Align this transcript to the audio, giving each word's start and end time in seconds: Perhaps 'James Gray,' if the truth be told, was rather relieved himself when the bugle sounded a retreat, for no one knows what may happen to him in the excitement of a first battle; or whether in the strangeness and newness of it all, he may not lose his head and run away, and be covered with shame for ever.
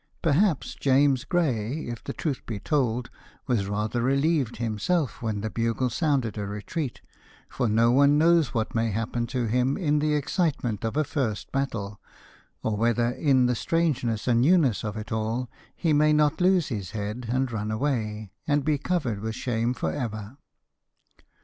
Perhaps 0.23 0.73
'James 0.73 1.25
Gray,' 1.25 1.85
if 1.87 2.03
the 2.03 2.11
truth 2.11 2.43
be 2.47 2.59
told, 2.59 3.11
was 3.45 3.67
rather 3.67 4.01
relieved 4.01 4.57
himself 4.57 5.21
when 5.21 5.41
the 5.41 5.49
bugle 5.51 5.91
sounded 5.91 6.39
a 6.39 6.47
retreat, 6.47 7.01
for 7.47 7.69
no 7.69 7.91
one 7.91 8.17
knows 8.17 8.51
what 8.51 8.73
may 8.73 8.89
happen 8.89 9.27
to 9.27 9.45
him 9.45 9.77
in 9.77 9.99
the 9.99 10.15
excitement 10.15 10.83
of 10.83 10.97
a 10.97 11.03
first 11.03 11.51
battle; 11.51 11.99
or 12.63 12.75
whether 12.75 13.11
in 13.11 13.45
the 13.45 13.53
strangeness 13.53 14.27
and 14.27 14.41
newness 14.41 14.83
of 14.83 14.97
it 14.97 15.11
all, 15.11 15.51
he 15.75 15.93
may 15.93 16.13
not 16.13 16.41
lose 16.41 16.69
his 16.69 16.89
head 16.97 17.27
and 17.29 17.51
run 17.51 17.69
away, 17.69 18.31
and 18.47 18.65
be 18.65 18.79
covered 18.79 19.19
with 19.19 19.35
shame 19.35 19.71
for 19.71 19.91
ever. 19.91 20.35